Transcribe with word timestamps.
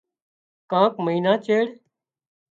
ڪانڪ 0.71 0.93
مئينا 1.05 1.33
چيڙ 1.45 1.65